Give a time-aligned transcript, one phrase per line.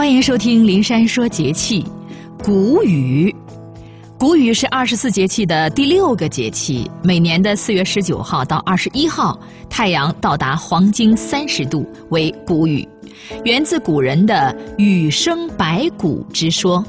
[0.00, 1.82] 欢迎收听《灵山说节气》。
[2.42, 3.30] 谷雨，
[4.18, 6.90] 谷雨是二十四节气的第六个节气。
[7.04, 12.88] 每年的四月十九号到二十一号，太阳到达黄经三十度为谷雨，
[13.44, 16.82] 源自古人的“雨生百谷”之说。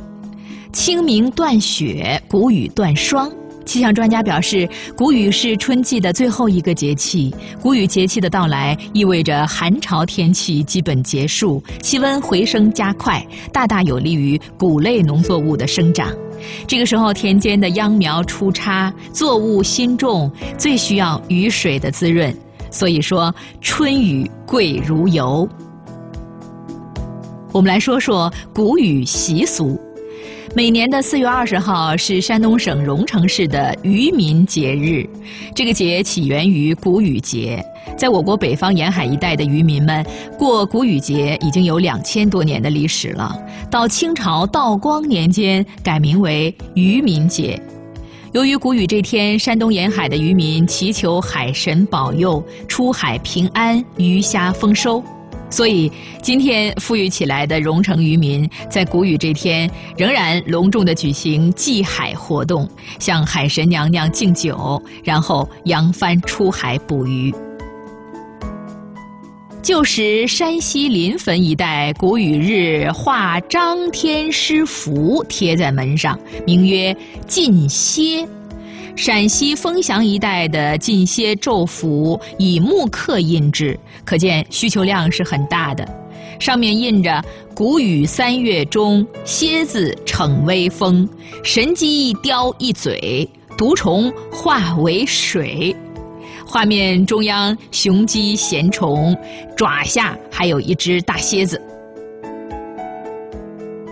[0.71, 3.30] 清明断雪，谷雨断霜。
[3.71, 4.67] 气象专家表示，
[4.97, 7.33] 谷雨是春季的最后一个节气。
[7.61, 16.09] 谷雨节气的到来，意味着寒潮天气基本结束，气温回升加快，大大有利于谷类农作物的生长。
[16.67, 22.35] 这个时候，田间的秧苗出插，作物新种，最需要雨水的滋润。
[22.70, 25.48] 所以说，春雨贵如油。
[27.53, 29.79] 我们来说说谷雨习俗。
[30.54, 35.08] 每年的四月二十号是山东省荣成市的渔民节日，
[35.55, 37.63] 这个节起源于谷雨节，
[37.98, 40.05] 在我国北方沿海一带的渔民们
[40.38, 43.34] 过谷雨节已经有两千多年的历史了。
[43.70, 47.58] 到清朝道光年间改名为渔民节。
[48.34, 55.02] 由于谷雨这天，山东沿海的渔民祈求海神保佑出海平安、鱼虾丰收。
[55.52, 55.91] 所以，
[56.24, 62.68] 今天富裕起来的荣成渔民在谷雨这天仍然隆重的举行祭海活动，
[62.99, 67.31] 向海神娘娘敬酒，然后扬帆出海捕鱼。
[69.62, 76.96] 旧时山西临汾一带谷雨日画张天师符贴在门上，名曰
[77.28, 78.28] 进歇。
[78.95, 85.88] 陕西丰祥一带的进歇咒符以木刻印制，可见需求量是很大的。
[86.39, 87.23] 上面印着
[87.56, 91.07] “谷雨三月中，蝎子逞威风，
[91.44, 95.75] 神鸡叼一嘴，毒虫化为水”。
[96.45, 99.16] 画面中央雄鸡衔虫，
[99.56, 101.62] 爪下还有一只大蝎子。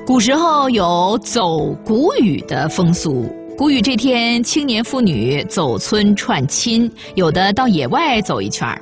[0.06, 3.32] 古时候有走谷雨的风俗。
[3.60, 8.82] 谷雨这天，青年妇女走村串亲，有的到野外走一圈儿。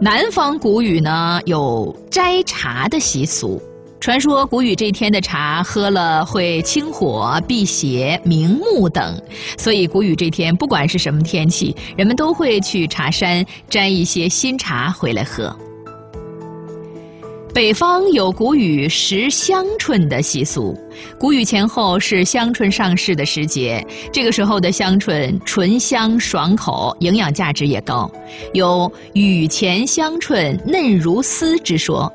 [0.00, 3.60] 南方谷雨呢，有摘茶的习俗。
[3.98, 9.20] 传说谷雨这天的茶喝了会清火、辟邪、明目等，
[9.58, 15.52] 所以谷雨这天不管是什么天气，人们都会去茶山摘一些新茶回来喝。
[17.54, 20.76] 北方有谷雨食香椿的习俗，
[21.16, 28.10] 谷雨前后是香椿上市的时节，这个时候的香椿醇香爽口，营养价值也高，
[28.54, 32.12] 有“雨前香椿嫩如丝”之说。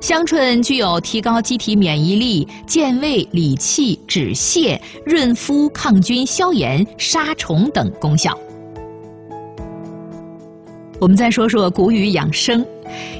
[0.00, 8.34] 香椿具有提高机体免疫力、健胃理气、止泻、润肤、抗菌、消炎、杀虫等功效。
[11.00, 12.64] 我们再说说谷雨养生。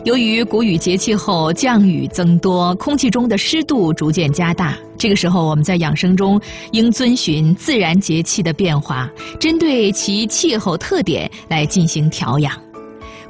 [0.04, 6.38] 由于谷雨节气后降雨增多，空气中的湿度逐渐加大，这个时候我们在养生中
[6.72, 12.52] 应遵循自然节气的变化，针对其气候特点来进行调养。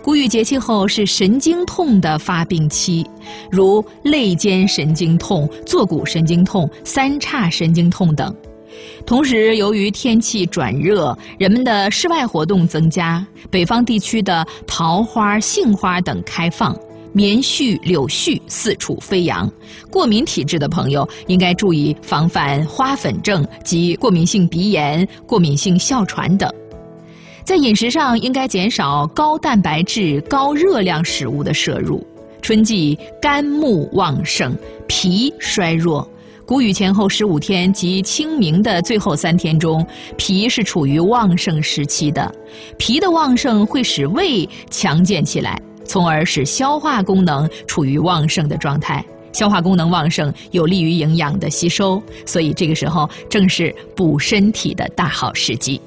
[0.02, 3.06] 谷雨节气后是神经痛的发病期，
[3.50, 8.34] 如肋间神经痛、坐骨神经痛、三叉神经痛等。
[9.06, 16.76] 同时，由于天气转热，人们的室外活动增加，北方地区的桃花、杏花等开放，
[17.12, 19.50] 棉絮、柳絮四处飞扬。
[19.90, 26.50] 过敏体质的朋友应该注意防范花粉症及过敏性鼻炎、过敏性哮喘等。
[27.44, 32.06] 在饮食上，应该减少高蛋白质、高热量食物的摄入。
[32.42, 34.56] 春季肝木旺盛，
[34.86, 36.08] 脾衰弱。
[36.50, 42.28] 谷雨前后十五天及清明的最后三天中，脾是处于旺盛时期的。
[42.76, 49.06] 脾的旺盛会使胃强健起来，从而使消化功能处于旺盛的状态。
[49.32, 55.80] 消化功能旺盛，有利于营养的吸收，所以这个时候正是补身体的大好时机。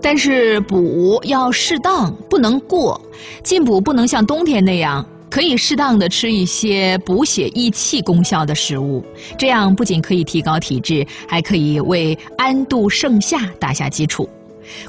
[0.00, 3.00] 但是补要适当，不能过。
[3.42, 5.04] 进补不能像冬天那样。
[5.32, 9.02] 可以适当的吃一些补血益气功效的食物，
[9.38, 14.28] 这样不仅可以提高体质，还可以为安度盛夏打下基础。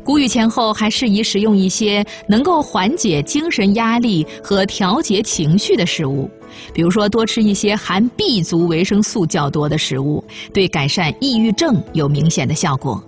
[0.04, 6.30] 谷雨前后还适宜食用一些能够缓解精神压力和调节情绪的食物，
[6.74, 10.22] 比如说多吃一些含 B 族维生素较多的食物，
[10.54, 13.01] 对改善抑郁症有明显的效果。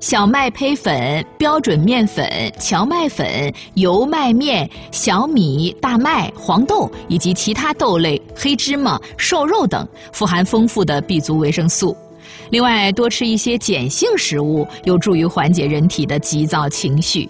[0.00, 2.26] 小麦胚粉、标准面粉、
[2.58, 11.96] 荞麦粉、油麦面、小米、大麦、黄豆以及其他豆类、黑芝麻、瘦肉等，富含丰富的 B 族维生素。
[12.50, 17.28] 另外，多吃一些碱性食物，有助于缓解人体的急躁情绪。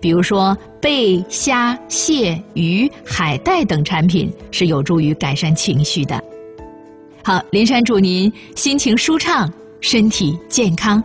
[0.00, 6.20] 比如说，贝、虾、蟹、鱼、海带等产品是有助于改善情绪的。
[7.22, 11.02] 好，林珊祝您心情舒畅，身体健康。